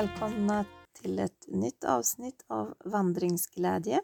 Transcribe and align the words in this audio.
välkomna 0.00 0.64
till 1.00 1.18
ett 1.18 1.46
nytt 1.48 1.84
avsnitt 1.84 2.44
av 2.46 2.74
Vandringsglädje. 2.84 4.00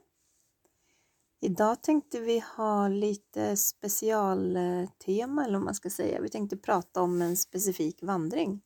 Idag 1.41 1.83
tänkte 1.83 2.21
vi 2.21 2.43
ha 2.57 2.89
lite 2.89 3.57
specialtema 3.57 5.45
eller 5.45 5.59
vad 5.59 5.65
man 5.65 5.75
ska 5.75 5.91
säga. 5.91 6.21
Vi 6.21 6.29
tänkte 6.29 6.57
prata 6.57 7.03
om 7.03 7.23
en 7.23 7.37
specifik 7.37 8.03
vandring 8.03 8.61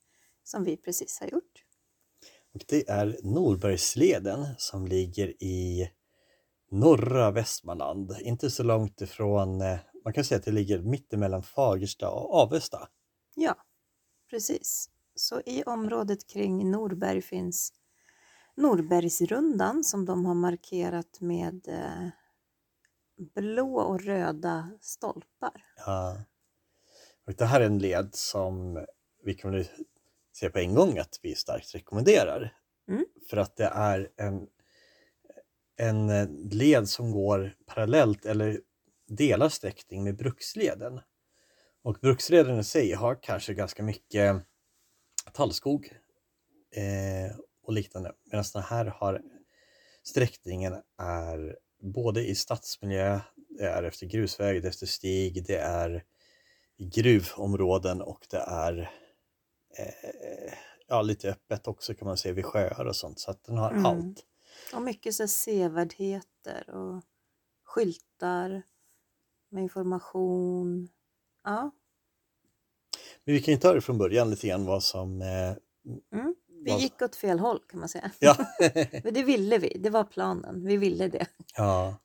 som 0.45 0.64
vi 0.64 0.77
precis 0.77 1.20
har 1.20 1.27
gjort. 1.27 1.64
Och 2.54 2.60
det 2.68 2.88
är 2.88 3.18
Norbergsleden 3.23 4.46
som 4.59 4.87
ligger 4.87 5.42
i 5.42 5.90
norra 6.70 7.30
Västmanland, 7.30 8.16
inte 8.20 8.51
så 8.51 8.62
långt 8.62 9.01
ifrån, 9.01 9.60
eh, 9.60 9.78
man 10.04 10.12
kan 10.12 10.24
säga 10.24 10.38
att 10.38 10.45
det 10.45 10.52
ligger 10.52 10.78
mittemellan 10.82 11.42
Fagersta 11.42 12.10
och 12.10 12.34
Avesta. 12.34 12.88
Ja, 13.34 13.54
precis. 14.30 14.90
Så 15.20 15.42
i 15.47 15.62
området 15.62 16.27
kring 16.27 16.70
Norberg 16.70 17.23
finns 17.23 17.73
Norbergsrundan 18.56 19.84
som 19.84 20.05
de 20.05 20.27
har 20.27 20.34
markerat 20.34 21.20
med 21.20 21.69
eh, 21.69 22.09
blå 23.34 23.80
och 23.80 24.01
röda 24.01 24.70
stolpar. 24.80 25.65
Ja. 25.77 26.24
Och 27.27 27.34
det 27.34 27.45
här 27.45 27.60
är 27.60 27.66
en 27.66 27.79
led 27.79 28.15
som 28.15 28.84
vi 29.24 29.34
kan 29.34 29.52
väl 29.52 29.69
säga 30.38 30.51
på 30.51 30.59
en 30.59 30.74
gång 30.74 30.98
att 30.98 31.18
vi 31.23 31.34
starkt 31.34 31.74
rekommenderar. 31.74 32.57
Mm. 32.88 33.05
För 33.30 33.37
att 33.37 33.57
det 33.57 33.71
är 33.74 34.10
en, 34.16 34.46
en 35.77 36.10
eh, 36.10 36.29
led 36.52 36.88
som 36.88 37.12
går 37.12 37.57
parallellt 37.66 38.27
eller 38.27 38.60
delar 39.09 39.49
sträckning 39.49 40.05
med 40.05 40.16
Bruksleden. 40.16 41.01
Och 41.82 41.99
Bruksleden 42.01 42.59
i 42.59 42.65
sig 42.65 42.93
har 42.93 43.23
kanske 43.23 43.55
ganska 43.55 43.82
mycket 43.82 44.46
tallskog 45.32 45.93
eh, 46.76 47.37
och 47.63 47.73
liknande. 47.73 48.13
Medan 48.24 48.45
den 48.52 48.63
här 48.63 48.85
har 48.87 49.23
sträckningen 50.02 50.74
är 50.99 51.59
både 51.82 52.29
i 52.29 52.35
stadsmiljö, 52.35 53.21
det 53.59 53.65
är 53.65 53.82
efter 53.82 54.07
grusväg, 54.07 54.62
det 54.62 54.68
är 54.68 54.71
efter 54.71 54.87
stig, 54.87 55.45
det 55.46 55.59
är 55.59 56.04
gruvområden 56.79 58.02
och 58.02 58.27
det 58.30 58.37
är 58.37 58.90
eh, 59.79 60.52
ja, 60.88 61.02
lite 61.02 61.30
öppet 61.30 61.66
också 61.68 61.95
kan 61.95 62.09
man 62.09 62.16
säga 62.16 62.34
vid 62.34 62.45
sjöar 62.45 62.84
och 62.84 62.96
sånt. 62.96 63.21
Så 63.21 63.30
att 63.30 63.45
den 63.45 63.59
har 63.59 63.71
Mm. 63.71 63.87
allt. 63.87 64.27
Och 64.75 64.82
mycket 64.82 65.15
så 65.15 65.28
sevärdheter 65.28 66.71
och 66.71 67.03
skyltar 67.65 68.62
med 69.50 69.62
information. 69.62 70.88
Ja, 71.44 71.71
Men 73.26 73.34
vi 73.34 73.41
kan 73.41 73.54
ju 73.54 73.60
ta 73.60 73.72
det 73.72 73.81
från 73.81 73.99
början 73.99 74.31
lite 74.31 74.49
grann 74.49 74.65
vad 74.65 74.82
som... 74.82 75.22
Eh, 75.22 75.28
mm. 76.19 76.34
vi 76.65 76.71
vad- 76.71 76.81
gick 76.81 77.03
åt 77.03 77.16
fel 77.16 77.38
håll 77.38 77.60
kan 77.69 77.81
man 77.81 77.88
säga. 77.88 78.10
ja. 78.19 78.37
Men 79.04 79.15
det 79.15 79.22
ville 79.22 79.59
vi, 79.59 79.77
det 79.78 79.91
var 79.91 80.04
planen, 80.04 80.66
vi 80.66 80.77
ville 80.77 81.09
det. 81.09 81.27
ja. 81.56 81.99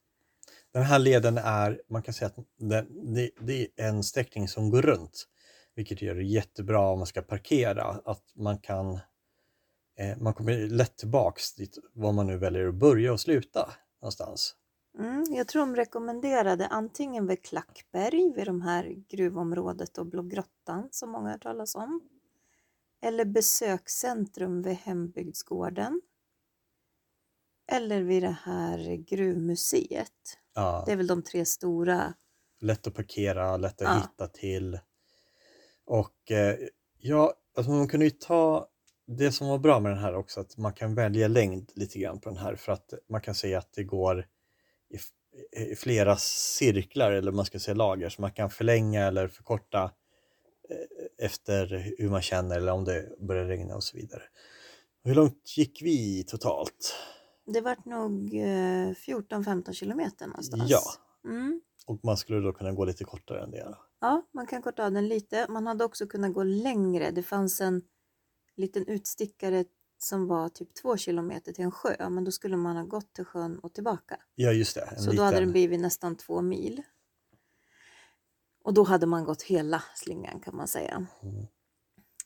Den 0.73 0.83
här 0.83 0.99
leden 0.99 1.37
är, 1.37 1.81
man 1.89 2.01
kan 2.01 2.13
säga 2.13 2.27
att 2.27 2.45
den, 2.59 3.13
det, 3.13 3.29
det 3.39 3.67
är 3.75 3.87
en 3.89 4.03
sträckning 4.03 4.47
som 4.47 4.69
går 4.69 4.81
runt. 4.81 5.27
Vilket 5.75 6.01
gör 6.01 6.15
det 6.15 6.23
jättebra 6.23 6.89
om 6.89 6.99
man 6.99 7.07
ska 7.07 7.21
parkera. 7.21 7.83
Att 8.05 8.23
man 8.35 8.57
kan... 8.57 8.99
Eh, 9.99 10.17
man 10.17 10.33
kommer 10.33 10.57
lätt 10.57 10.97
tillbaks 10.97 11.55
dit 11.55 11.77
var 11.93 12.11
man 12.11 12.27
nu 12.27 12.37
väljer 12.37 12.67
att 12.67 12.75
börja 12.75 13.13
och 13.13 13.19
sluta 13.19 13.69
någonstans. 14.01 14.55
Mm, 14.99 15.23
jag 15.29 15.47
tror 15.47 15.59
de 15.61 15.75
rekommenderade 15.75 16.67
antingen 16.67 17.27
vid 17.27 17.43
Klackberg, 17.43 18.33
vid 18.35 18.45
de 18.45 18.61
här 18.61 18.95
gruvområdet 19.09 19.97
och 19.97 20.05
Blå 20.05 20.21
grottan 20.23 20.87
som 20.91 21.09
många 21.11 21.29
har 21.31 21.37
talas 21.37 21.75
om. 21.75 22.01
Eller 23.01 23.25
besökscentrum 23.25 24.61
vid 24.61 24.73
Hembygdsgården. 24.75 26.01
Eller 27.71 28.01
vid 28.01 28.23
det 28.23 28.37
här 28.43 28.95
gruvmuseet. 28.95 30.11
Ja. 30.53 30.83
Det 30.85 30.91
är 30.91 30.95
väl 30.95 31.07
de 31.07 31.23
tre 31.23 31.45
stora. 31.45 32.13
lätt 32.61 32.87
att 32.87 32.93
parkera, 32.93 33.57
lätt 33.57 33.81
att 33.81 33.87
Ja. 33.87 33.95
hitta 34.01 34.27
till. 34.27 34.79
Och 35.85 36.31
eh, 36.31 36.55
ja, 36.97 37.33
alltså 37.57 37.71
man 37.71 37.87
kunde 37.87 38.05
ju 38.05 38.09
ta 38.11 38.67
det 39.07 39.31
som 39.31 39.47
var 39.47 39.57
bra 39.57 39.79
med 39.79 39.91
den 39.91 39.99
här 39.99 40.15
också, 40.15 40.39
att 40.39 40.57
man 40.57 40.73
kan 40.73 40.95
välja 40.95 41.27
längd 41.27 41.71
lite 41.75 41.99
grann 41.99 42.19
på 42.19 42.29
den 42.29 42.37
här 42.37 42.55
för 42.55 42.71
att 42.71 42.93
man 43.09 43.21
kan 43.21 43.35
säga 43.35 43.57
att 43.59 43.73
det 43.73 43.83
går 43.83 44.27
i, 44.89 44.97
i 45.71 45.75
flera 45.75 46.17
cirklar 46.17 47.11
eller 47.11 47.31
man 47.31 47.45
ska 47.45 47.59
säga 47.59 47.75
lager 47.75 48.09
så 48.09 48.21
man 48.21 48.31
kan 48.31 48.49
förlänga 48.49 49.03
eller 49.07 49.27
förkorta 49.27 49.91
eh, 50.69 51.25
efter 51.25 51.93
hur 51.97 52.09
man 52.09 52.21
känner 52.21 52.57
eller 52.57 52.71
om 52.71 52.83
det 52.83 53.19
börjar 53.19 53.45
regna 53.45 53.75
och 53.75 53.83
så 53.83 53.97
vidare. 53.97 54.23
Hur 55.03 55.15
långt 55.15 55.57
gick 55.57 55.81
vi 55.81 56.23
totalt? 56.23 56.95
Det 57.45 57.61
vart 57.61 57.85
nog 57.85 58.33
eh, 58.33 58.91
14-15 58.91 59.73
kilometer 59.73 60.27
någonstans. 60.27 60.69
Ja. 60.71 60.81
Mm. 61.25 61.61
Och 61.85 61.99
man 62.03 62.17
skulle 62.17 62.39
då 62.39 62.53
kunna 62.53 62.71
gå 62.71 62.85
lite 62.85 63.03
kortare 63.03 63.43
än 63.43 63.51
det. 63.51 63.77
Ja, 64.01 64.25
man 64.31 64.47
kan 64.47 64.61
korta 64.61 64.85
av 64.85 64.91
den 64.91 65.07
lite. 65.07 65.45
Man 65.49 65.67
hade 65.67 65.83
också 65.83 66.07
kunnat 66.07 66.33
gå 66.33 66.43
längre. 66.43 67.11
Det 67.11 67.23
fanns 67.23 67.61
en 67.61 67.81
liten 68.55 68.87
utstickare 68.87 69.65
som 70.05 70.27
var 70.27 70.49
typ 70.49 70.73
två 70.73 70.97
kilometer 70.97 71.53
till 71.53 71.63
en 71.63 71.71
sjö, 71.71 72.09
men 72.09 72.23
då 72.23 72.31
skulle 72.31 72.57
man 72.57 72.75
ha 72.75 72.83
gått 72.83 73.13
till 73.13 73.25
sjön 73.25 73.59
och 73.59 73.73
tillbaka. 73.73 74.19
Ja, 74.35 74.51
just 74.51 74.75
det. 74.75 74.81
En 74.81 74.99
Så 75.01 75.11
då 75.11 75.21
hade 75.23 75.31
liten- 75.31 75.43
den 75.43 75.51
blivit 75.51 75.79
nästan 75.79 76.15
två 76.15 76.41
mil. 76.41 76.81
Och 78.63 78.73
då 78.73 78.83
hade 78.83 79.05
man 79.05 79.23
gått 79.23 79.41
hela 79.41 79.83
slingan 79.95 80.39
kan 80.39 80.55
man 80.55 80.67
säga. 80.67 81.07
Mm. 81.23 81.45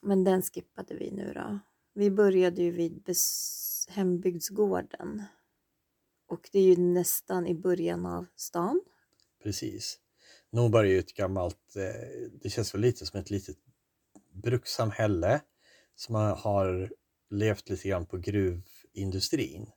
Men 0.01 0.23
den 0.23 0.41
skippade 0.41 0.95
vi 0.95 1.11
nu 1.11 1.33
då. 1.33 1.59
Vi 1.93 2.11
började 2.11 2.61
ju 2.61 2.71
vid 2.71 3.03
bes- 3.03 3.89
hembygdsgården. 3.89 5.23
Och 6.27 6.49
det 6.51 6.59
är 6.59 6.63
ju 6.63 6.77
nästan 6.77 7.47
i 7.47 7.55
början 7.55 8.05
av 8.05 8.25
stan. 8.35 8.81
Precis. 9.43 9.99
Norberg 10.49 10.89
är 10.89 10.93
ju 10.93 10.99
ett 10.99 11.13
gammalt, 11.13 11.75
eh, 11.75 12.29
det 12.41 12.49
känns 12.49 12.73
väl 12.73 12.81
lite 12.81 13.05
som 13.05 13.19
ett 13.19 13.29
litet 13.29 13.57
brukssamhälle 14.33 15.41
som 15.95 16.15
har 16.15 16.93
levt 17.29 17.69
lite 17.69 17.87
grann 17.87 18.05
på 18.05 18.17
gruvindustrin. 18.17 19.71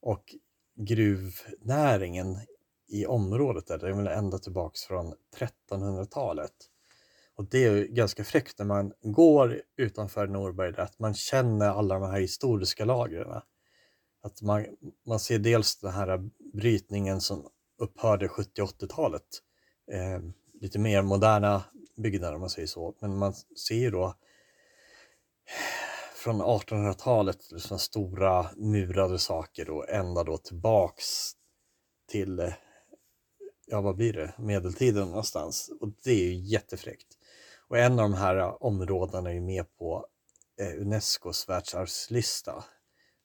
Och 0.00 0.34
gruvnäringen 0.76 2.38
i 2.88 3.06
området 3.06 3.66
där, 3.66 3.78
den 3.78 3.90
är 3.90 3.96
väl 3.96 4.06
ända 4.06 4.38
tillbaks 4.38 4.84
från 4.84 5.14
1300-talet. 5.70 6.52
Och 7.34 7.44
det 7.44 7.64
är 7.64 7.72
ju 7.72 7.86
ganska 7.86 8.24
fräckt 8.24 8.58
när 8.58 8.66
man 8.66 8.92
går 9.02 9.62
utanför 9.76 10.26
Norberg, 10.26 10.72
där, 10.72 10.82
att 10.82 10.98
man 10.98 11.14
känner 11.14 11.68
alla 11.68 11.98
de 11.98 12.10
här 12.10 12.20
historiska 12.20 12.84
lagren. 12.84 13.40
Att 14.22 14.42
man, 14.42 14.66
man 15.06 15.20
ser 15.20 15.38
dels 15.38 15.80
den 15.80 15.92
här 15.92 16.30
brytningen 16.52 17.20
som 17.20 17.48
upphörde 17.78 18.26
70-80-talet. 18.26 19.22
Eh, 19.92 20.20
lite 20.60 20.78
mer 20.78 21.02
moderna 21.02 21.64
byggnader 21.96 22.34
om 22.34 22.40
man 22.40 22.50
säger 22.50 22.68
så. 22.68 22.94
Men 23.00 23.16
man 23.16 23.34
ser 23.34 23.74
ju 23.74 23.90
då 23.90 24.14
från 26.20 26.42
1800-talet 26.42 27.52
liksom 27.52 27.78
stora 27.78 28.46
murade 28.56 29.18
saker 29.18 29.70
och 29.70 29.88
ända 29.88 30.24
då 30.24 30.36
tillbaks 30.36 31.32
till, 32.08 32.38
eh, 32.38 32.52
ja 33.66 33.80
vad 33.80 33.96
blir 33.96 34.12
det, 34.12 34.34
medeltiden 34.38 35.08
någonstans. 35.08 35.70
Och 35.80 35.88
det 36.04 36.10
är 36.10 36.24
ju 36.24 36.34
jättefräckt. 36.34 37.06
Och 37.68 37.78
en 37.78 37.92
av 37.92 38.10
de 38.10 38.14
här 38.14 38.36
eh, 38.36 38.56
områdena 38.60 39.30
är 39.30 39.34
ju 39.34 39.40
med 39.40 39.76
på 39.76 40.06
eh, 40.60 40.80
Unescos 40.80 41.48
världsarvslista 41.48 42.64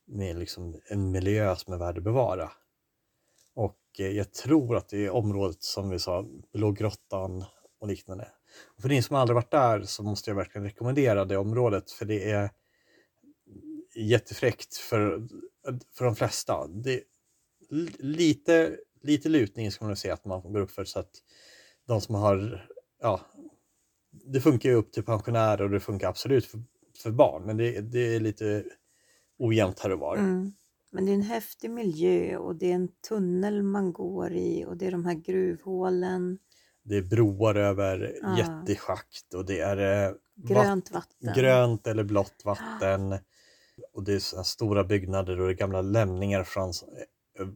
med 0.07 0.37
liksom 0.37 0.81
en 0.89 1.11
miljö 1.11 1.55
som 1.55 1.73
är 1.73 1.77
värd 1.77 1.97
att 1.97 2.03
bevara. 2.03 2.51
Och 3.55 3.79
jag 3.97 4.33
tror 4.33 4.75
att 4.75 4.89
det 4.89 5.05
är 5.05 5.09
området 5.09 5.63
som 5.63 5.89
vi 5.89 5.99
sa, 5.99 6.25
Blå 6.53 6.71
grottan 6.71 7.45
och 7.79 7.87
liknande. 7.87 8.27
Och 8.75 8.81
för 8.81 8.89
ni 8.89 9.01
som 9.01 9.15
aldrig 9.15 9.35
varit 9.35 9.51
där 9.51 9.81
så 9.81 10.03
måste 10.03 10.29
jag 10.29 10.35
verkligen 10.35 10.65
rekommendera 10.65 11.25
det 11.25 11.37
området 11.37 11.91
för 11.91 12.05
det 12.05 12.31
är 12.31 12.49
jättefräckt 13.95 14.77
för, 14.77 15.27
för 15.93 16.05
de 16.05 16.15
flesta. 16.15 16.67
Det 16.67 17.01
lite, 17.99 18.77
lite 19.01 19.29
lutning 19.29 19.71
ska 19.71 19.83
man 19.85 19.89
nog 19.89 19.97
säga 19.97 20.13
att 20.13 20.25
man 20.25 20.41
går 20.53 20.59
upp 20.59 20.71
för 20.71 20.85
så 20.85 20.99
att 20.99 21.11
de 21.87 22.01
som 22.01 22.15
har, 22.15 22.67
ja, 23.01 23.21
det 24.11 24.41
funkar 24.41 24.69
ju 24.69 24.75
upp 24.75 24.91
till 24.91 25.03
pensionärer 25.03 25.61
och 25.61 25.69
det 25.69 25.79
funkar 25.79 26.09
absolut 26.09 26.45
för, 26.45 26.59
för 27.03 27.11
barn 27.11 27.45
men 27.45 27.57
det, 27.57 27.81
det 27.81 28.15
är 28.15 28.19
lite 28.19 28.63
ojämnt 29.37 29.79
här 29.79 29.91
och 29.91 29.99
var. 29.99 30.17
Mm. 30.17 30.51
Men 30.91 31.05
det 31.05 31.11
är 31.11 31.15
en 31.15 31.21
häftig 31.21 31.69
miljö 31.71 32.37
och 32.37 32.55
det 32.55 32.71
är 32.71 32.75
en 32.75 32.89
tunnel 33.09 33.63
man 33.63 33.93
går 33.93 34.33
i 34.33 34.65
och 34.65 34.77
det 34.77 34.87
är 34.87 34.91
de 34.91 35.05
här 35.05 35.13
gruvhålen, 35.13 36.37
Det 36.83 36.97
är 36.97 37.01
broar 37.01 37.55
över 37.55 38.15
Ah. 38.23 38.37
jätteschakt 38.37 39.33
och 39.33 39.45
det 39.45 39.59
är 39.59 40.07
eh, 40.07 40.13
grönt 40.35 40.91
vatten. 40.91 41.27
vatt- 41.27 41.35
grönt 41.37 41.87
eller 41.87 42.03
blått 42.03 42.41
vatten. 42.45 43.17
Och 43.95 44.03
det 44.03 44.13
är 44.13 44.43
stora 44.43 44.83
byggnader 44.83 45.39
och 45.39 45.47
det 45.47 45.53
är 45.53 45.57
gamla 45.57 45.81
lämningar 45.81 46.43
från, 46.43 46.69
eh, 47.39 47.47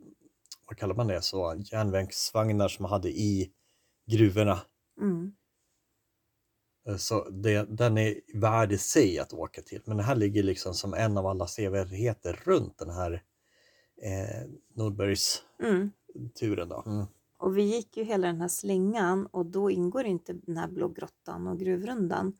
vad 0.67 0.77
kallar 0.77 0.95
man 0.95 1.07
det, 1.07 1.21
så 1.21 1.61
järnvägsvagnar 1.71 2.67
som 2.67 2.83
man 2.83 2.91
hade 2.91 3.09
i 3.09 3.51
gruvorna. 4.11 4.59
Mm. 5.01 5.31
Eh, 6.87 6.95
Så 6.95 7.29
det, 7.29 7.77
den 7.77 7.97
är 7.97 8.15
värd 8.33 8.71
i 8.71 8.77
sig 8.77 9.19
att 9.19 9.33
åka 9.33 9.61
till. 9.61 9.81
Men 9.85 9.97
det 9.97 10.03
här 10.03 10.15
ligger 10.15 10.43
liksom 10.43 10.73
som 10.73 10.93
en 10.93 11.17
av 11.17 11.25
alla 11.25 11.47
sevärdheter 11.47 12.39
runt 12.43 12.77
den 12.77 12.89
här 12.89 13.23
eh, 14.01 14.49
Nordbergs 14.75 15.43
Mm. 15.63 15.91
Då. 16.69 16.83
Mm. 16.85 17.05
Och 17.37 17.57
vi 17.57 17.63
gick 17.63 17.97
ju 17.97 18.03
hela 18.03 18.27
den 18.27 18.41
här 18.41 18.47
slingan 18.47 19.25
och 19.25 19.45
då 19.45 19.71
ingår 19.71 20.05
inte 20.05 20.33
den 20.33 20.57
här 20.57 20.67
blå 20.67 20.87
grottan 20.87 21.47
och 21.47 21.59
gruvrundan. 21.59 22.33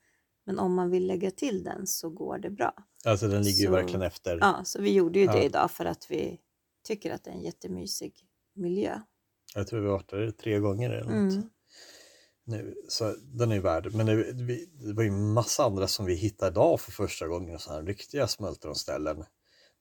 Men 0.49 0.59
om 0.59 0.73
man 0.73 0.89
vill 0.91 1.07
lägga 1.07 1.31
till 1.31 1.63
den 1.63 1.87
så 1.87 2.09
går 2.09 2.37
det 2.37 2.49
bra. 2.49 2.73
Alltså 3.05 3.27
den 3.27 3.43
ligger 3.43 3.59
ju 3.59 3.65
Så- 3.65 3.71
verkligen 3.71 4.01
efter. 4.01 4.37
Ja, 4.41 4.61
så 4.65 4.81
vi 4.81 4.93
gjorde 4.93 5.19
ju 5.19 5.25
det 5.27 5.37
Ja. 5.37 5.43
idag 5.43 5.71
för 5.71 5.85
att 5.85 6.05
vi 6.11 6.39
tycker 6.87 7.11
att 7.13 7.23
det 7.23 7.29
är 7.29 7.33
en 7.33 7.41
jättemysig 7.41 8.13
miljö. 8.55 8.99
Jag 9.55 9.67
tror 9.67 9.79
vi 9.79 9.85
har 9.85 9.93
varit 9.93 10.09
där 10.09 10.31
tre 10.31 10.59
gånger 10.59 10.89
eller 10.89 11.11
något. 11.11 11.33
Mm. 11.33 11.49
nu. 12.43 12.75
Så 12.87 13.15
den 13.21 13.51
är 13.51 13.55
ju 13.55 13.61
värd. 13.61 13.93
Men 13.95 14.05
det, 14.05 14.33
det 14.87 14.93
var 14.93 15.03
ju 15.03 15.11
massa 15.11 15.63
andra 15.65 15.87
som 15.87 16.05
vi 16.05 16.13
hittade 16.15 16.51
idag 16.51 16.79
för 16.81 16.91
första 16.91 17.27
gången. 17.27 17.59
Så 17.59 17.71
här 17.73 17.83
riktiga 17.83 18.27
smultronställen. 18.27 19.23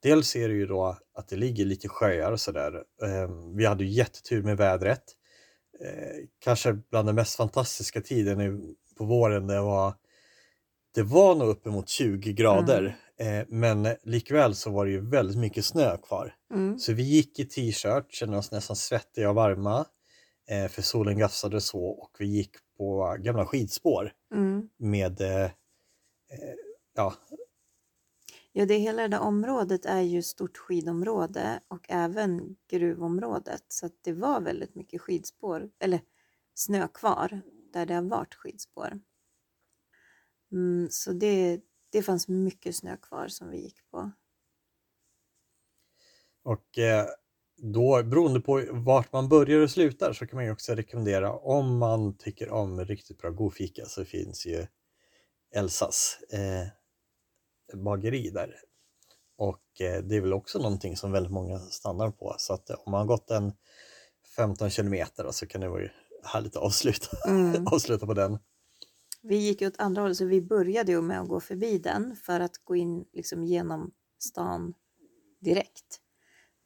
Dels 0.02 0.36
är 0.36 0.48
det 0.48 0.54
ju 0.54 0.66
då 0.66 0.98
att 1.14 1.28
det 1.28 1.36
ligger 1.36 1.64
lite 1.64 1.88
sjöar 1.88 2.32
och 2.32 2.40
sådär. 2.40 2.84
Eh, 3.02 3.30
vi 3.56 3.66
hade 3.66 3.84
ju 3.84 3.90
jättetur 3.90 4.42
med 4.42 4.56
vädret. 4.56 5.02
Eh, 5.80 6.24
kanske 6.38 6.72
bland 6.72 7.08
den 7.08 7.14
mest 7.14 7.36
fantastiska 7.36 8.00
tiden 8.00 8.62
på 8.98 9.04
våren. 9.04 9.46
Det 9.46 9.60
var, 9.60 9.94
det 10.98 11.04
var 11.04 11.34
nog 11.34 11.48
uppemot 11.48 11.88
20 11.88 12.32
grader. 12.32 12.96
Eh, 13.20 13.46
men 13.48 13.88
likväl 14.02 14.54
så 14.54 14.70
var 14.70 14.86
det 14.86 14.90
ju 14.92 15.10
väldigt 15.10 15.36
mycket 15.38 15.64
snö 15.64 15.96
kvar. 15.96 16.34
Mm. 16.54 16.78
Så 16.78 16.92
vi 16.92 17.02
gick 17.02 17.38
i 17.38 17.44
t-shirt, 17.44 18.12
kände 18.12 18.36
oss 18.36 18.50
nästan 18.50 18.76
svettiga 18.76 19.28
och 19.28 19.34
varma. 19.34 19.86
Eh, 20.50 20.68
för 20.68 20.82
solen 20.82 21.18
gassade 21.18 21.60
så 21.60 21.84
och 21.84 22.10
vi 22.18 22.26
gick 22.26 22.50
på 22.78 23.16
gamla 23.20 23.46
skidspår 23.46 24.12
Mm. 24.34 24.68
med 24.78 25.20
eh, 25.20 25.44
eh, 25.44 25.50
ja, 26.94 27.14
Ja, 28.52 28.66
det 28.66 28.74
hela 28.74 29.02
det 29.02 29.08
där 29.08 29.20
området 29.20 29.86
är 29.86 30.00
ju 30.00 30.22
stort 30.22 30.56
skidområde 30.56 31.60
och 31.68 31.86
även 31.88 32.56
gruvområdet. 32.70 33.64
Så 33.68 33.86
att 33.86 33.94
det 34.04 34.12
var 34.12 34.40
väldigt 34.40 34.74
mycket 34.74 35.00
skidspår, 35.00 35.70
eller 35.80 36.00
snö 36.54 36.88
kvar 36.88 37.40
där 37.72 37.86
det 37.86 37.94
har 37.94 38.02
varit 38.02 38.34
skidspår. 38.34 39.00
Mm, 40.52 40.88
så 40.90 41.12
det, 41.12 41.60
det 41.92 42.02
fanns 42.02 42.28
mycket 42.28 42.76
snö 42.76 42.96
kvar 42.96 43.28
som 43.28 43.50
vi 43.50 43.60
gick 43.62 43.90
på. 43.90 44.12
och 46.44 46.78
eh, 46.78 47.06
då 47.56 48.02
beroende 48.02 48.40
på 48.40 48.64
vart 48.70 49.12
man 49.12 49.28
börjar 49.28 49.60
och 49.60 49.70
slutar 49.70 50.12
så 50.12 50.26
kan 50.26 50.36
man 50.36 50.44
ju 50.44 50.52
också 50.52 50.74
rekommendera 50.74 51.32
om 51.32 51.78
man 51.78 52.16
tycker 52.16 52.50
om 52.50 52.84
riktigt 52.84 53.18
bra 53.18 53.30
god 53.30 53.54
fika 53.54 53.86
så 53.86 54.04
finns 54.04 54.46
ju 54.46 54.66
Elsas 55.54 56.18
eh, 56.32 56.66
bageri 57.78 58.30
där. 58.30 58.54
Och 59.38 59.80
eh, 59.80 60.02
det 60.02 60.16
är 60.16 60.20
väl 60.20 60.32
också 60.32 60.58
någonting 60.58 60.96
som 60.96 61.12
väldigt 61.12 61.32
många 61.32 61.58
stannar 61.58 62.10
på 62.10 62.34
så 62.38 62.54
att 62.54 62.70
eh, 62.70 62.76
om 62.84 62.90
man 62.92 63.00
har 63.00 63.06
gått 63.06 63.30
en 63.30 63.52
15 64.36 64.70
kilometer 64.70 65.30
så 65.30 65.46
kan 65.46 65.60
det 65.60 65.68
vara 65.68 65.82
ju 65.82 65.88
härligt 66.24 66.56
att 66.56 66.62
avsluta, 66.62 67.16
Mm. 67.28 67.66
avsluta 67.72 68.06
på 68.06 68.14
den. 68.14 68.38
Vi 69.20 69.36
gick 69.36 69.62
åt 69.62 69.80
andra 69.80 70.02
hållet 70.02 70.16
så 70.16 70.24
vi 70.24 70.42
började 70.42 70.92
ju 70.92 71.02
med 71.02 71.20
att 71.20 71.28
gå 71.28 71.40
förbi 71.40 71.78
den 71.78 72.16
för 72.16 72.40
att 72.40 72.58
gå 72.64 72.76
in 72.76 73.04
liksom 73.12 73.44
genom 73.44 73.92
stan 74.18 74.74
direkt. 75.40 76.00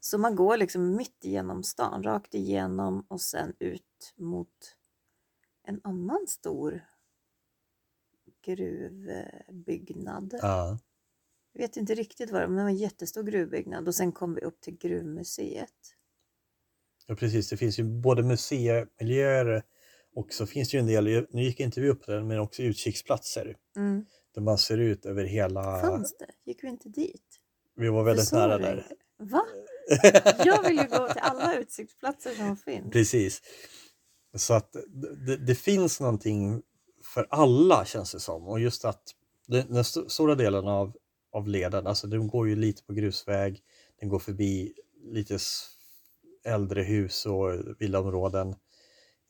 Så 0.00 0.18
man 0.18 0.36
går 0.36 0.56
liksom 0.56 0.96
mitt 0.96 1.24
igenom 1.24 1.62
stan, 1.62 2.02
rakt 2.02 2.34
igenom 2.34 3.06
och 3.08 3.20
sen 3.20 3.52
ut 3.58 4.14
mot 4.16 4.76
en 5.62 5.80
annan 5.84 6.26
stor 6.28 6.84
gruvbyggnad. 8.44 10.34
Ja. 10.42 10.78
Jag 11.52 11.62
vet 11.62 11.76
inte 11.76 11.94
riktigt 11.94 12.30
vad 12.30 12.40
det 12.40 12.46
var, 12.46 12.54
men 12.54 12.56
det 12.56 12.62
var 12.62 12.70
en 12.70 12.76
jättestor 12.76 13.22
gruvbyggnad 13.22 13.88
och 13.88 13.94
sen 13.94 14.12
kom 14.12 14.34
vi 14.34 14.40
upp 14.40 14.60
till 14.60 14.76
gruvmuseet. 14.76 15.96
Ja, 17.06 17.14
precis. 17.14 17.48
Det 17.48 17.56
finns 17.56 17.78
ju 17.78 17.84
både 17.84 18.22
museimiljöer 18.22 19.62
och 20.14 20.32
så 20.32 20.46
finns 20.46 20.70
det 20.70 20.76
ju 20.76 20.80
en 20.80 20.86
del, 20.86 21.26
nu 21.30 21.42
gick 21.42 21.60
inte 21.60 21.80
vi 21.80 21.88
upp 21.88 22.06
där, 22.06 22.22
men 22.22 22.38
också 22.38 22.62
utkiksplatser 22.62 23.56
Mm. 23.76 24.04
där 24.34 24.42
man 24.42 24.58
ser 24.58 24.78
ut 24.78 25.06
över 25.06 25.24
hela... 25.24 25.80
Fanns 25.80 26.16
det? 26.18 26.26
Gick 26.50 26.64
vi 26.64 26.68
inte 26.68 26.88
dit? 26.88 27.38
Vi 27.76 27.88
var 27.88 28.04
väldigt 28.04 28.32
nära 28.32 28.58
där. 28.58 28.86
Va? 29.18 29.42
Jag 30.44 30.62
vill 30.68 30.76
ju 30.78 30.84
gå 30.88 31.08
till 31.08 31.20
alla 31.22 31.58
utsiktsplatser 31.58 32.34
som 32.34 32.56
finns. 32.56 32.92
Precis. 32.92 33.42
Så 34.36 34.54
att 34.54 34.72
det, 35.26 35.36
det 35.36 35.54
finns 35.54 36.00
någonting 36.00 36.62
för 37.14 37.26
alla 37.30 37.84
känns 37.84 38.12
det 38.12 38.20
som. 38.20 38.48
Och 38.48 38.60
just 38.60 38.84
att 38.84 39.02
den, 39.46 39.66
den 39.68 39.80
st- 39.80 40.08
stora 40.08 40.34
delen 40.34 40.68
av, 40.68 40.96
av 41.32 41.48
leden, 41.48 41.86
alltså 41.86 42.06
den 42.06 42.28
går 42.28 42.48
ju 42.48 42.56
lite 42.56 42.84
på 42.84 42.92
grusväg, 42.92 43.60
den 44.00 44.08
går 44.08 44.18
förbi 44.18 44.72
lite 45.04 45.38
äldre 46.44 46.82
hus 46.82 47.26
och 47.26 47.50
villaområden. 47.78 48.54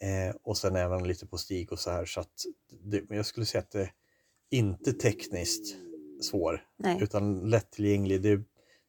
Eh, 0.03 0.35
och 0.43 0.59
sen 0.59 0.77
även 0.77 1.09
lite 1.09 1.27
på 1.27 1.39
stig 1.39 1.73
och 1.73 1.79
så 1.79 1.91
här. 1.91 2.05
Så 2.05 2.21
att 2.21 2.45
det, 2.71 3.09
men 3.09 3.17
jag 3.17 3.27
skulle 3.27 3.47
säga 3.47 3.63
att 3.63 3.71
det 3.71 3.81
är 3.81 3.93
inte 4.51 4.93
tekniskt 4.93 5.77
svår 6.23 6.67
Nej. 6.77 7.03
utan 7.03 7.51
lättillgänglig. 7.51 8.23
Det, 8.23 8.37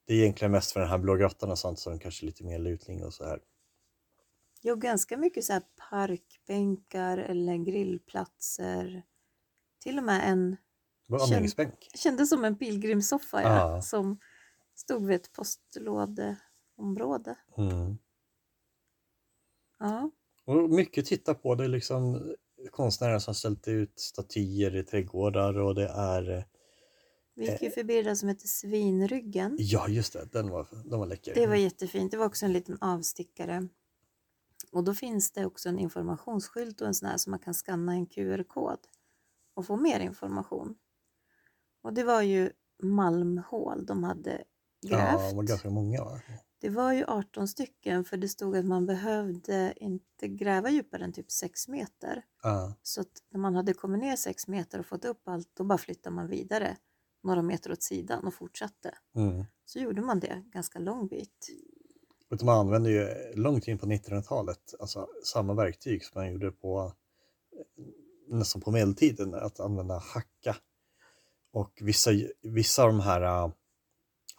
det 0.06 0.14
är 0.14 0.18
egentligen 0.18 0.52
mest 0.52 0.72
för 0.72 0.80
den 0.80 0.90
här 0.90 0.98
blå 0.98 1.16
grottan 1.16 1.52
och 1.52 1.60
sånt 1.60 1.80
som 1.80 2.00
kanske 2.00 2.26
är 2.26 2.26
lite 2.26 2.44
mer 2.44 2.60
lutning 2.60 3.04
och 3.04 3.14
så 3.14 3.26
här. 3.26 3.42
Jo, 4.62 4.76
ganska 4.76 5.18
mycket 5.18 5.44
så 5.44 5.54
här 5.54 5.64
parkbänkar 5.90 7.18
eller 7.18 7.58
grillplatser. 7.58 9.04
Till 9.80 9.98
och 9.98 10.04
med 10.04 10.30
en, 10.30 10.58
andningsbänk. 11.22 11.90
kändes 11.96 12.30
som 12.30 12.46
en 12.46 12.58
pilgrimssoffa 12.58 13.42
ja, 13.42 13.76
Ja. 13.76 13.82
som 13.82 14.20
stod 14.76 15.08
vid 15.08 15.16
ett 15.16 15.34
postlådeområde. 15.34 17.36
Mm. 17.58 17.98
Ja, 19.80 20.12
Och 20.46 20.70
mycket 20.70 21.06
titta 21.06 21.34
på. 21.34 21.56
Det 21.56 21.68
liksom 21.68 22.34
konstnärer 22.72 23.20
som 23.20 23.36
ställt 23.36 23.68
ut 23.68 24.00
statyer 24.00 24.76
i 24.76 24.84
trädgårdar 24.84 25.58
och 25.58 25.76
det 25.76 25.88
är 25.88 26.46
vi 27.36 27.52
gick 27.52 27.62
ju 27.62 27.72
förbi 27.72 28.02
där 28.02 28.16
som 28.16 28.30
heter 28.30 28.48
Svinryggen. 28.48 29.56
Ja 29.60 29.88
just 29.88 30.14
det, 30.14 30.26
den 30.32 30.50
var, 30.50 30.68
den 30.86 31.00
var 31.00 31.06
läcker. 31.06 31.34
Det 31.36 31.48
var 31.48 31.56
jättefint. 31.56 32.12
Det 32.12 32.18
var 32.18 32.26
också 32.26 32.46
en 32.46 32.54
liten 32.54 32.78
avstickare. 32.82 33.68
Och 34.72 34.84
då 34.84 34.94
finns 34.94 35.32
det 35.32 35.46
också 35.46 35.70
en 35.70 35.80
informationsskylt 35.80 36.82
och 36.82 36.88
en 36.88 36.94
sån 36.94 37.10
här 37.10 37.18
som 37.18 37.32
man 37.32 37.40
kan 37.40 37.54
scanna 37.54 37.94
en 37.94 38.06
QR-kod 38.06 38.80
och 39.54 39.66
få 39.66 39.76
mer 39.76 40.00
information. 40.00 40.76
Och 41.82 41.94
det 41.94 42.04
var 42.04 42.22
ju 42.22 42.52
malmhål 42.84 43.86
de 43.86 44.04
hade 44.04 44.44
Ja, 44.80 44.98
grävt. 44.98 45.30
det 45.30 45.36
var 45.36 45.44
ganska 45.44 45.70
många 45.70 46.04
va? 46.04 46.22
Det 46.64 46.70
var 46.70 46.94
ju 46.94 47.06
18 47.08 47.48
stycken 47.48 48.06
för 48.06 48.18
det 48.18 48.28
stod 48.28 48.58
att 48.58 48.66
man 48.66 48.86
behövde 48.86 49.74
inte 49.76 50.28
gräva 50.28 50.70
djupare 50.70 51.04
än 51.04 51.14
typ 51.14 51.32
6 51.32 51.68
meter. 51.68 52.26
Ja, 52.44 52.74
Så 52.84 53.02
att 53.02 53.08
när 53.30 53.40
man 53.40 53.56
hade 53.56 53.74
kommit 53.74 54.02
ner 54.02 54.16
6 54.16 54.48
meter 54.48 54.80
och 54.80 54.86
fått 54.86 55.06
upp 55.06 55.28
allt 55.28 55.50
då 55.54 55.64
bara 55.64 55.78
flyttade 55.78 56.16
man 56.16 56.28
vidare 56.28 56.78
några 57.24 57.42
meter 57.42 57.72
åt 57.72 57.84
sidan 57.84 58.28
och 58.28 58.34
fortsatte. 58.34 58.94
mm. 59.16 59.46
Så 59.66 59.80
gjorde 59.80 60.02
man 60.02 60.20
det 60.20 60.44
ganska 60.46 60.80
lång 60.80 61.08
bit. 61.08 61.50
De 62.40 62.50
använde 62.50 62.92
ju 62.92 63.08
långt 63.36 63.68
in 63.68 63.78
på 63.78 63.86
1900-talet 63.86 64.74
alltså 64.80 65.08
samma 65.24 65.54
verktyg 65.54 66.06
som 66.06 66.22
man 66.22 66.32
gjorde 66.32 66.52
på 66.52 66.94
nästan 68.28 68.62
på 68.62 68.72
medeltiden, 68.72 69.34
att 69.34 69.60
använda 69.60 69.98
hacka. 69.98 70.56
Och 71.52 71.80
vissa, 71.82 72.12
vissa 72.42 72.84
av 72.84 72.90
de 72.90 73.00
här 73.00 73.22
äh, 73.22 73.52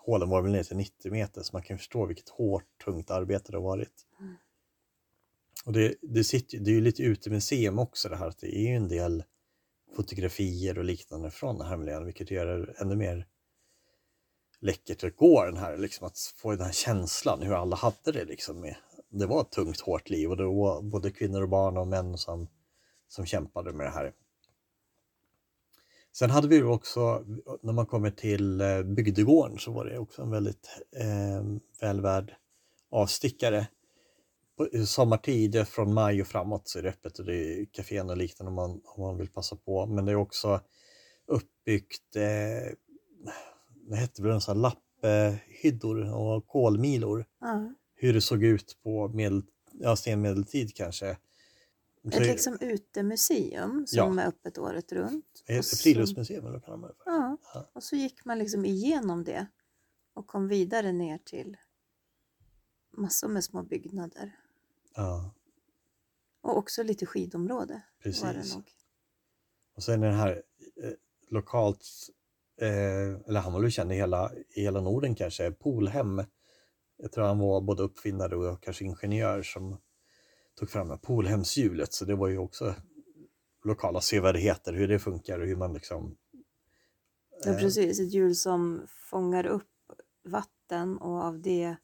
hålen 0.05 0.29
var 0.29 0.43
väl 0.43 0.53
ner 0.53 0.63
till 0.63 0.77
90 0.77 1.13
meter 1.13 1.43
så 1.43 1.51
man 1.53 1.63
kan 1.63 1.79
förstå 1.79 2.07
vilket 2.07 2.29
hårt, 2.29 2.65
tungt 2.85 3.11
arbete 3.11 3.53
det 3.53 3.59
har 3.59 3.65
varit. 3.65 4.07
Mm. 4.21 4.35
Och 5.65 5.73
det, 5.73 5.95
det, 6.03 6.25
sitter, 6.25 6.59
det 6.59 6.71
är 6.71 6.75
ju 6.75 6.81
lite 6.81 7.03
utemuseum 7.03 7.79
också 7.79 8.09
det 8.09 8.17
här, 8.17 8.29
att 8.29 8.39
det 8.39 8.57
är 8.57 8.63
ju 8.63 8.77
en 8.77 8.89
del 8.89 9.25
fotografier 9.97 10.79
och 10.79 10.85
liknande 10.85 11.31
från 11.31 11.59
den 11.59 11.67
här 11.67 11.77
miljön, 11.77 12.05
vilket 12.05 12.31
gör 12.31 12.47
det 12.47 12.73
ännu 12.81 12.97
mer 12.97 13.27
läckert 14.61 15.05
att 15.05 15.17
gå 15.17 15.45
den 15.45 15.57
här, 15.57 15.77
liksom 15.77 16.07
att 16.07 16.19
få 16.37 16.51
den 16.51 16.67
här 16.67 16.73
känslan 16.73 17.43
hur 17.43 17.55
alla 17.55 17.77
hade 17.77 18.13
det 18.13 18.25
liksom. 18.25 18.61
Med. 18.61 18.77
Det 19.09 19.27
var 19.27 19.41
ett 19.41 19.51
tungt, 19.51 19.81
hårt 19.81 20.11
liv 20.11 20.31
och 20.31 20.37
det 20.37 20.45
var 20.45 20.83
både 20.83 21.11
kvinnor 21.11 21.43
och 21.43 21.49
barn 21.49 21.77
och 21.77 21.89
män 21.89 22.19
som, 22.19 22.49
som 23.09 23.27
kämpade 23.27 23.73
med 23.73 23.87
det 23.87 23.91
här. 23.91 24.13
Sen 26.17 26.31
hade 26.31 26.49
vi 26.49 26.63
också, 26.63 27.25
när 27.63 27.73
man 27.73 27.87
kommer 27.87 28.11
till 28.11 28.61
eh, 28.61 28.83
bygdegården 28.83 29.59
så 29.59 29.73
var 29.73 29.85
det 29.85 29.99
också 29.99 30.23
en 30.23 30.31
väldigt 30.31 30.69
eh, 30.97 31.43
välvärd 31.81 32.35
avstickare. 32.91 33.69
På 34.57 34.87
sommartid 34.87 35.69
från 35.69 35.95
maj 35.95 36.21
och 36.21 36.27
framåt 36.27 36.69
så 36.69 36.79
är 36.79 36.83
det 36.83 36.89
öppet 36.89 37.19
och 37.19 37.25
det 37.25 37.37
är 37.37 37.65
kafén 37.65 38.11
och 38.11 38.17
liknande 38.17 38.49
om 38.49 38.55
man, 38.55 38.71
om 38.85 39.03
man 39.03 39.19
vill 39.19 39.29
passa 39.29 39.57
på. 39.57 39.87
Men 39.87 40.05
det 40.05 40.13
är 40.13 40.17
också 40.17 40.61
uppbyggt, 41.27 42.17
eh, 42.17 42.73
det 43.89 43.97
hette 43.97 44.23
väl 44.23 44.41
sån 44.41 44.57
här 44.57 44.63
lapphyddor 44.63 46.15
och 46.15 46.47
kolmilor. 46.47 47.25
Ja. 47.41 47.73
Hur 47.95 48.15
det 48.15 48.21
såg 48.21 48.45
ut 48.45 48.79
på 48.83 49.09
medel, 49.09 49.43
ja, 49.73 49.97
senmedeltid 49.97 50.75
kanske. 50.75 51.17
Ett 52.13 52.21
liksom 52.27 52.59
utemuseum 52.61 53.87
som 53.87 54.19
Ja. 54.19 54.23
är 54.25 54.29
öppet 54.29 54.59
året 54.59 54.93
runt. 54.93 55.43
är 55.47 55.57
det 55.57 55.63
så- 55.63 55.77
friluftsmuseum 55.77 56.47
eller 56.47 56.61
kallar 56.61 56.77
man 56.77 56.89
det 56.91 56.97
för? 57.05 57.11
Ja, 57.11 57.37
Ja. 57.55 57.71
och 57.73 57.83
så 57.83 57.97
gick 57.97 58.25
man 58.25 58.39
liksom 58.39 58.65
igenom 58.65 59.25
det 59.25 59.47
och 60.15 60.27
kom 60.27 60.49
vidare 60.49 60.93
ner 60.93 61.19
till 61.19 61.57
massor 62.97 63.29
med 63.29 63.45
små 63.45 63.63
byggnader. 63.63 64.37
Ja, 64.97 65.35
Och 66.41 66.57
också 66.59 66.83
lite 66.83 67.07
skidområde 67.07 67.75
det 67.75 67.83
precis. 68.03 68.57
Och 69.77 69.83
sen 69.83 70.01
den 70.01 70.15
här 70.15 70.43
eh, 70.83 70.91
lokalt, 71.29 71.87
eh, 72.61 72.69
eller 73.29 73.41
han 73.41 73.53
var 73.53 73.61
väl 73.61 73.71
känd 73.71 73.93
i 73.93 73.95
hela, 73.95 74.33
i 74.49 74.61
hela 74.63 74.81
Norden 74.81 75.15
kanske, 75.15 75.51
Polhem. 75.51 76.23
Jag 76.97 77.13
tror 77.13 77.25
han 77.25 77.39
var 77.39 77.61
både 77.61 77.83
uppfinnare 77.83 78.37
och 78.37 78.63
kanske 78.63 78.85
ingenjör 78.85 79.43
som 79.43 79.77
tog 80.55 80.71
fram 80.71 80.89
det 80.89 80.99
Polhemshjulet. 80.99 81.93
Så 81.93 82.05
det 82.05 82.15
var 82.15 82.29
ju 82.29 82.39
också 82.39 82.75
lokala 83.65 84.01
sevärdheter, 84.01 84.73
hur 84.73 84.89
det 84.89 84.99
funkar 84.99 85.39
och 85.41 85.47
hur 85.47 85.57
man 85.57 85.73
liksom... 85.73 86.17
Ja, 87.45 87.51
eh, 87.51 87.59
precis. 87.59 88.01
Ett 88.01 88.13
hjul 88.13 88.37
som 88.37 88.87
fångar 89.11 89.47
upp 89.47 89.69
vatten 90.25 90.99
och 90.99 91.23
av 91.25 91.41
det 91.41 91.77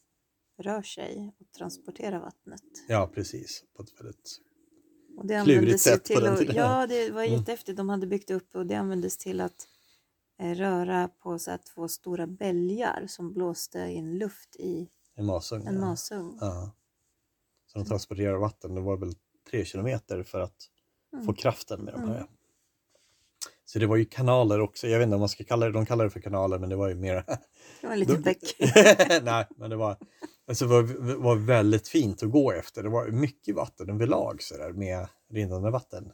rör 0.59 0.83
sig 0.83 1.35
och 1.41 1.53
transporterar 1.53 2.21
vattnet. 2.21 2.63
Ja, 2.89 3.11
precis. 3.15 3.65
På 3.77 3.83
ett 3.83 4.01
väldigt... 4.01 4.41
Och 5.19 5.27
det 5.27 5.45
Klurigt 5.45 5.81
sätt 5.81 6.03
på 6.03 6.07
till 6.07 6.21
den 6.21 6.33
att, 6.33 6.39
tiden. 6.39 6.57
Ja, 6.57 6.87
det 6.87 7.11
var 7.11 7.23
Mm. 7.23 7.39
jättehäftigt. 7.39 7.77
De 7.77 7.89
hade 7.89 8.07
byggt 8.07 8.31
upp 8.31 8.55
och 8.57 8.67
det 8.67 8.75
användes 8.75 9.17
till 9.17 9.41
att 9.41 9.69
eh, 10.39 10.55
röra 10.55 11.09
på 11.09 11.39
så 11.39 11.59
två 11.75 11.89
stora 11.89 12.27
bälgar 12.27 13.07
som 13.09 13.33
blåste 13.33 13.79
in 13.79 14.19
luft 14.19 14.57
i 14.57 14.89
En 15.15 15.27
masugn. 15.27 15.67
en 15.67 15.75
ja. 15.75 15.81
masugn. 15.81 16.39
Ja. 16.41 16.71
Så 17.73 17.79
de 17.79 17.85
transporterar 17.85 18.37
vatten, 18.39 18.75
det 18.75 18.81
var 18.81 18.97
väl 18.97 19.13
tre 19.51 19.65
kilometer 19.65 20.23
för 20.23 20.41
att 20.41 20.67
Mm. 21.13 21.27
få 21.27 21.33
kraften 21.33 21.81
med 21.85 21.95
de 21.95 22.01
här. 22.01 22.17
Mm. 22.17 22.29
Så 23.65 23.79
det 23.79 23.87
var 23.87 23.97
ju 23.97 24.05
kanaler 24.05 24.61
också, 24.61 24.87
jag 24.89 24.99
vet 24.99 25.05
inte 25.07 25.15
om 25.15 25.21
man 25.21 25.29
ska 25.29 25.45
kalla 25.45 25.67
det, 25.67 25.73
de 25.73 25.87
kallar 25.87 26.05
det 26.05 26.11
för 26.11 26.21
kanaler 26.21 26.59
men 26.59 26.69
det 26.69 26.77
var 26.77 26.89
ju 26.89 26.95
mer... 26.95 27.25
Det 27.81 27.87
var 27.87 27.93
en 27.93 28.01
liten 28.01 28.23
bäck. 28.23 28.57
Nej, 29.23 29.47
men 29.57 29.71
det 29.71 29.77
var, 29.77 29.97
alltså 30.47 30.65
det 30.67 30.71
var, 30.71 31.15
var 31.17 31.37
väldigt 31.37 31.89
fint 31.89 32.23
att 32.23 32.31
gå 32.31 32.53
efter. 32.53 32.83
Det 32.83 32.89
var 32.89 33.09
mycket 33.09 33.55
vatten 33.55 33.91
överlag 33.91 34.43
sådär 34.43 34.73
med 34.73 35.09
rinnande 35.31 35.71
vatten. 35.71 36.13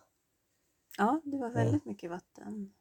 Ja, 0.98 1.20
det 1.24 1.36
var 1.38 1.50
väldigt 1.50 1.84
mycket 1.84 2.10
vatten. 2.10 2.72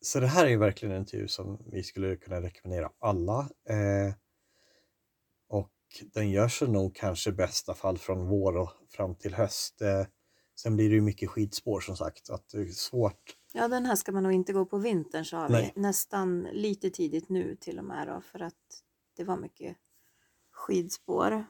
Så 0.00 0.20
det 0.20 0.26
här 0.26 0.46
är 0.46 0.50
ju 0.50 0.56
verkligen 0.58 0.94
en 0.94 1.06
tur 1.06 1.26
som 1.26 1.58
vi 1.72 1.82
skulle 1.82 2.16
kunna 2.16 2.40
rekommendera 2.42 2.90
alla. 2.98 3.38
Eh, 3.68 4.14
den 6.14 6.30
gör 6.30 6.48
sig 6.48 6.68
nog 6.68 6.94
kanske 6.94 7.30
i 7.30 7.32
bästa 7.32 7.74
fall 7.74 7.98
från 7.98 8.26
vår 8.26 8.56
och 8.56 8.70
fram 8.90 9.14
till 9.14 9.34
höst. 9.34 9.82
Eh, 9.82 10.06
sen 10.60 10.76
blir 10.76 10.88
det 10.88 10.94
ju 10.94 11.00
mycket 11.00 11.30
skidspår 11.30 11.80
som 11.80 11.96
sagt. 11.96 12.30
Att 12.30 12.48
det 12.48 12.58
är 12.58 12.66
svårt. 12.66 13.36
Ja, 13.52 13.68
den 13.68 13.86
här 13.86 13.96
ska 13.96 14.12
man 14.12 14.22
nog 14.22 14.32
inte 14.32 14.52
gå 14.52 14.64
på 14.64 14.78
vintern 14.78 15.24
sa 15.24 15.46
vi. 15.46 15.72
Nästan 15.74 16.42
lite 16.52 16.90
tidigt 16.90 17.28
nu 17.28 17.56
till 17.60 17.78
och 17.78 17.84
med 17.84 18.08
då, 18.08 18.20
för 18.20 18.42
att 18.42 18.54
det 19.16 19.24
var 19.24 19.36
mycket 19.36 19.76
skidspår. 20.50 21.44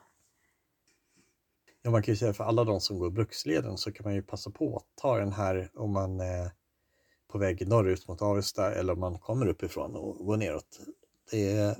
Ja, 1.81 1.91
man 1.91 2.03
kan 2.03 2.11
ju 2.11 2.17
säga 2.17 2.33
för 2.33 2.43
alla 2.43 2.63
de 2.63 2.81
som 2.81 2.99
går 2.99 3.09
Bruksleden 3.09 3.77
så 3.77 3.91
kan 3.91 4.03
man 4.03 4.15
ju 4.15 4.23
passa 4.23 4.51
på 4.51 4.77
att 4.77 5.01
ta 5.01 5.17
den 5.17 5.31
här 5.31 5.71
om 5.73 5.91
man 5.93 6.19
är 6.19 6.51
på 7.27 7.37
väg 7.37 7.67
norrut 7.67 8.07
mot 8.07 8.21
Avesta 8.21 8.73
eller 8.73 8.93
om 8.93 8.99
man 8.99 9.19
kommer 9.19 9.47
uppifrån 9.47 9.95
och 9.95 10.25
går 10.25 10.37
neråt. 10.37 10.79
Det 11.31 11.51
är 11.51 11.77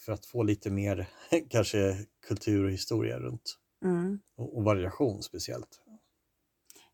för 0.00 0.12
att 0.12 0.26
få 0.26 0.42
lite 0.42 0.70
mer 0.70 1.08
kanske 1.48 2.06
kultur 2.28 2.64
och 2.64 2.70
historia 2.70 3.18
runt 3.18 3.56
Mm. 3.84 4.20
och, 4.36 4.56
och 4.56 4.64
variation 4.64 5.22
speciellt. 5.22 5.80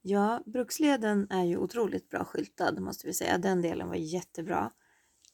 Ja, 0.02 0.42
Bruksleden 0.46 1.26
är 1.30 1.44
ju 1.44 1.56
otroligt 1.56 2.08
bra 2.08 2.24
skyltad 2.24 2.80
måste 2.80 3.06
vi 3.06 3.14
säga. 3.14 3.38
Den 3.38 3.62
delen 3.62 3.88
var 3.88 3.94
jättebra. 3.94 4.72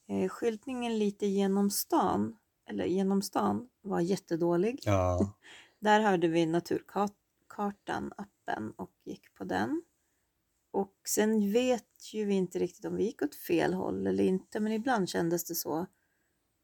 Eh, 0.08 0.28
skyltningen 0.28 0.98
lite 0.98 1.26
genom 1.26 1.70
stan, 1.70 2.36
eller 2.68 2.84
genom 2.84 3.22
stan, 3.22 3.68
var 3.82 4.00
jättedålig. 4.00 4.80
Ja, 4.84 5.34
Där 5.78 6.00
hörde 6.00 6.28
vi 6.28 6.46
Naturkartan, 6.46 8.12
appen 8.16 8.72
och 8.76 8.92
gick 9.04 9.34
på 9.34 9.44
den. 9.44 9.82
Och 10.70 10.94
sen 11.08 11.52
vet 11.52 12.14
ju 12.14 12.24
vi 12.24 12.34
inte 12.34 12.58
riktigt 12.58 12.84
om 12.84 12.96
vi 12.96 13.04
gick 13.04 13.22
åt 13.22 13.34
fel 13.34 13.74
håll 13.74 14.06
eller 14.06 14.24
inte, 14.24 14.60
men 14.60 14.72
ibland 14.72 15.08
kändes 15.08 15.44
det 15.44 15.54
så. 15.54 15.86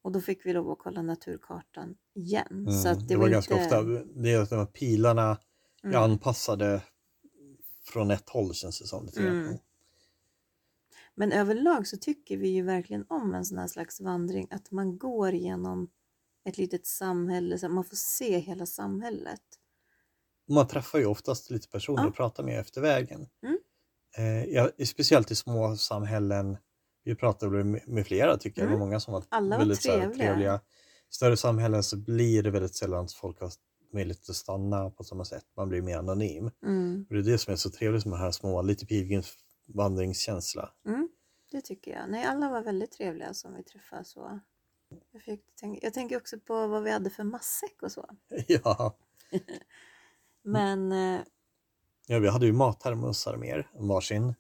Och 0.09 0.13
då 0.13 0.21
fick 0.21 0.47
vi 0.47 0.53
lov 0.53 0.71
att 0.71 0.79
kolla 0.79 1.03
Naturkartan 1.03 1.97
igen. 2.15 2.47
mm, 2.51 2.73
Så 2.73 2.89
det, 2.89 3.07
det, 3.09 3.17
var, 3.17 3.23
var 3.23 3.31
ganska 3.31 3.63
inte... 3.63 3.79
ofta, 3.79 4.05
det 4.23 4.31
är 4.31 4.55
att 4.63 4.73
pilarna 4.73 5.39
är 5.83 5.89
Mm. 5.89 6.03
anpassade 6.03 6.83
från 7.85 8.11
ett 8.11 8.29
håll 8.29 8.55
känns 8.55 8.79
det 8.81 8.87
som. 8.87 9.09
Mm. 9.17 9.57
Men 11.15 11.33
överlag 11.33 11.87
så 11.87 11.97
tycker 11.97 12.37
vi 12.37 12.49
ju 12.49 12.63
verkligen 12.63 13.05
om 13.09 13.35
en 13.35 13.45
sån 13.45 13.59
här 13.59 13.67
slags 13.67 14.01
vandring, 14.01 14.49
att 14.51 14.71
man 14.71 14.99
går 14.99 15.33
genom 15.33 15.91
ett 16.45 16.59
litet 16.59 16.87
samhälle, 16.87 17.59
så 17.59 17.67
att 17.67 17.73
man 17.73 17.85
får 17.85 17.97
se 17.97 18.39
hela 18.39 18.67
samhället. 18.67 19.43
Man 20.49 20.67
träffar 20.69 20.99
ju 20.99 21.07
oftast 21.07 21.51
lite 21.51 21.69
personer 21.69 22.03
Ja. 22.03 22.09
att 22.09 22.15
prata 22.15 22.43
med 22.43 22.61
efter 22.61 22.81
vägen. 22.81 23.27
Mm. 23.43 23.59
Eh, 24.17 24.45
ja, 24.45 24.71
speciellt 24.87 25.31
i 25.31 25.35
små 25.35 25.77
samhällen. 25.77 26.57
Vi 27.09 27.15
pratade 27.15 27.65
med, 27.65 27.89
med 27.89 28.07
flera 28.07 28.37
tycker 28.37 28.61
jag, 28.61 28.69
det 28.69 28.71
var 28.71 28.77
Mm. 28.77 28.89
många 28.89 29.01
som 29.01 29.13
var 29.15 29.25
Alla 29.29 29.51
var 29.51 29.59
väldigt 29.59 29.83
så 29.83 29.91
här, 29.91 29.99
trevliga. 29.99 30.27
trevliga. 30.27 30.61
Större 31.11 31.37
samhällen 31.37 31.83
så 31.83 31.97
blir 31.97 32.43
det 32.43 32.51
väldigt 32.51 32.75
sällan 32.75 33.05
att 33.05 33.13
folk 33.13 33.41
har 33.41 33.51
möjlighet 33.93 34.29
att 34.31 34.37
stanna 34.37 34.91
på 34.91 35.05
samma 35.05 35.25
sätt. 35.25 35.45
Man 35.57 35.69
blir 35.69 35.83
mer 35.83 35.99
anonym. 35.99 36.51
Mm. 36.63 37.07
Och 37.09 37.15
det 37.15 37.21
är 37.21 37.25
det 37.33 37.39
som 37.39 37.53
är 37.53 37.57
så 37.57 37.71
trevligt 37.71 38.05
med 38.05 38.19
de 38.19 38.23
här 38.23 38.31
små, 38.31 38.63
lite 38.63 38.87
pilgrimsvandringskänsla. 38.87 40.73
Mm, 40.87 41.09
det 41.51 41.61
tycker 41.61 41.91
jag. 41.91 42.11
Nej, 42.11 42.25
alla 42.25 42.51
var 42.51 42.63
väldigt 42.63 42.93
trevliga 42.93 43.35
som 43.35 43.55
vi 43.55 43.63
träffade. 43.63 44.05
Så. 44.05 44.41
Jag, 45.13 45.23
fick 45.23 45.55
tänka, 45.61 45.81
jag 45.83 45.95
tänker 45.95 46.17
också 46.17 46.39
på 46.41 46.67
vad 46.67 46.83
vi 46.83 46.91
hade 46.91 47.11
för 47.11 47.25
matsäck 47.25 47.83
och 47.83 47.93
så. 47.93 48.11
ja. 48.49 48.97
Men 50.43 50.93
eh, 50.93 51.21
ja, 52.07 52.19
vi 52.19 52.29
hade 52.29 52.47
ju 52.47 52.53
mattermosar 52.53 53.37
med 53.37 53.65
varsin. 53.75 54.35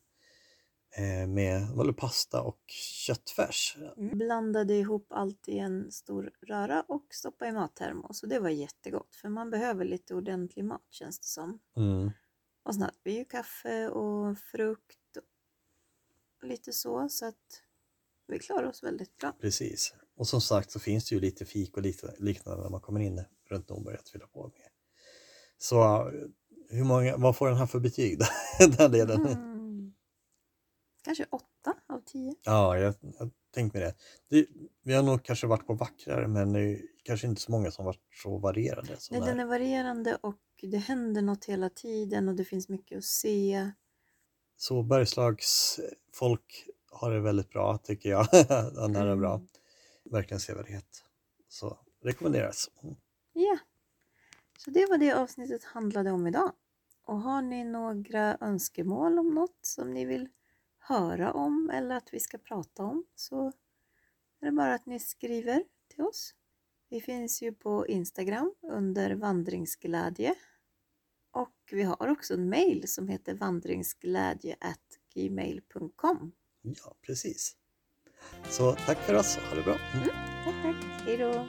Eh, 0.99 1.26
med 1.26 1.87
det, 1.87 1.93
pasta 1.93 2.43
och 2.43 2.61
köttfärs. 3.07 3.76
blandade 3.97 4.75
ihop 4.75 5.07
allt 5.11 5.49
i 5.49 5.59
en 5.59 5.93
stor 5.93 6.31
röra 6.47 6.83
och 6.88 7.07
stoppade 7.11 7.50
i 7.50 7.55
mattermos. 7.55 8.23
Och 8.23 8.28
det 8.28 8.38
var 8.38 8.49
jättegott 8.49 9.14
för 9.14 9.28
man 9.28 9.50
behöver 9.50 9.85
lite 9.85 10.14
ordentlig 10.14 10.64
mat 10.64 10.87
känns 10.90 11.19
det 11.19 11.26
som. 11.26 11.59
Mm. 11.76 12.11
Och 12.62 12.75
sen 12.75 12.83
hade 12.83 12.97
vi 13.05 13.17
ju 13.19 13.25
kaffe 13.25 13.88
och 13.88 14.38
frukt 14.38 15.17
och 16.43 16.49
lite 16.49 16.73
så. 16.73 17.09
Så 17.09 17.26
att 17.26 17.62
vi 18.26 18.38
klarade 18.38 18.69
oss 18.69 18.83
väldigt 18.83 19.19
bra. 19.19 19.33
Precis. 19.40 19.95
Och 20.17 20.28
som 20.28 20.40
sagt 20.40 20.71
så 20.71 20.81
finns 20.81 21.09
det 21.09 21.14
ju 21.14 21.21
lite 21.21 21.45
fik 21.45 21.76
och 21.76 21.83
lite 21.83 22.14
liknande 22.19 22.62
när 22.62 22.71
man 22.71 22.81
kommer 22.81 23.00
in 23.00 23.25
runt 23.50 23.69
Norberg 23.69 23.97
att 23.97 24.09
fylla 24.09 24.26
på 24.26 24.43
med. 24.43 24.69
Så 25.59 25.83
eh, 25.83 26.12
hur 26.71 26.85
många, 26.85 27.17
vad 27.17 27.37
får 27.37 27.49
den 27.49 27.57
här 27.57 27.67
för 27.67 27.81
betyg? 27.81 28.19
Den 28.78 28.93
delen? 28.93 29.26
Mm. 29.26 29.58
Kanske 31.09 31.27
åtta 31.31 31.75
av 31.87 32.00
tio. 32.00 32.35
Ja, 32.43 32.79
jag, 32.79 32.95
jag 33.19 33.31
tänkte 33.55 33.79
med 33.79 33.87
det. 33.87 33.95
det. 34.37 34.47
Vi 34.83 34.95
har 34.95 35.03
nog 35.03 35.23
kanske 35.23 35.47
varit 35.47 35.67
på 35.67 35.75
vackrare 35.75 36.29
men 36.29 36.53
det 36.53 36.81
kanske 37.03 37.27
inte 37.27 37.41
så 37.41 37.53
många 37.53 37.71
som 37.71 37.85
varit 37.85 38.03
så 38.23 38.38
varierade. 38.38 38.97
Som 38.99 39.17
Nej, 39.17 39.29
den 39.29 39.41
är 39.41 39.47
varierande 39.47 40.19
och 40.21 40.41
det 40.62 40.77
händer 40.77 41.23
något 41.23 41.45
hela 41.45 41.71
tiden 41.71 42.29
och 42.29 42.35
det 42.35 42.45
finns 42.45 42.69
mycket 42.69 42.99
att 42.99 43.05
se. 43.05 43.71
Så 44.57 44.83
Bergslags 44.83 45.81
folk 46.12 46.67
har 46.91 47.11
det 47.11 47.21
väldigt 47.21 47.50
bra 47.50 47.79
tycker 47.79 48.11
jag. 48.11 48.27
Den 48.75 48.97
här 48.97 49.07
är 49.07 49.17
bra. 49.17 49.35
Mm. 49.35 49.49
Verkligen 50.05 50.41
sevärdhet. 50.41 51.05
Så 51.49 51.79
rekommenderas. 52.03 52.71
Mm. 52.83 52.97
Ja, 53.33 53.59
så 54.59 54.71
det 54.71 54.87
var 54.87 54.99
det 54.99 55.12
avsnittet 55.12 55.65
handlade 55.65 56.11
om 56.11 56.27
idag. 56.27 56.53
Och 57.05 57.21
har 57.21 57.43
ni 57.43 57.65
några 57.65 58.38
önskemål 58.41 59.19
om 59.19 59.35
något 59.35 59.59
som 59.62 59.95
ni 59.95 60.05
vill 60.05 60.29
höra 60.88 61.33
om 61.33 61.71
eller 61.71 61.97
att 61.97 62.14
vi 62.14 62.21
ska 62.21 62.38
prata 62.38 62.83
om 62.83 63.04
så 63.14 63.52
är 64.40 64.47
det 64.47 64.52
bara 64.52 64.75
att 64.75 64.87
ni 64.87 65.00
skriver 65.00 65.64
till 65.88 66.00
oss. 66.00 66.35
Vi 66.88 67.00
finns 67.00 67.42
ju 67.42 67.52
på 67.52 67.87
Instagram 67.87 68.54
under 68.62 69.14
vandringsglädje 69.14 70.35
och 71.30 71.57
vi 71.71 71.83
har 71.83 72.09
också 72.09 72.35
en 72.35 72.49
mail 72.49 72.88
som 72.88 73.09
heter 73.09 73.35
vandringsglädje@gmail.com. 73.35 76.33
Ja, 76.62 76.95
precis. 77.02 77.57
Så 78.49 78.73
tack 78.73 78.99
för 78.99 79.14
oss. 79.14 79.37
Ha 79.37 79.57
det 79.57 79.62
bra. 79.62 79.78
Mm. 79.95 80.09
Tack, 80.45 80.54
tack. 80.62 80.76
Hej 81.07 81.16
då! 81.16 81.47